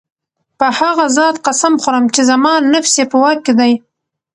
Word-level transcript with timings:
په 0.59 0.67
هغه 0.79 1.05
ذات 1.17 1.35
قسم 1.47 1.73
خورم 1.81 2.05
چي 2.13 2.21
زما 2.29 2.53
نفس 2.73 2.93
ئي 2.99 3.05
په 3.11 3.17
واك 3.23 3.39
كي 3.45 3.53
دی 3.59 3.73